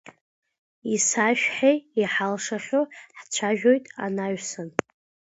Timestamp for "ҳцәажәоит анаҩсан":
3.19-4.69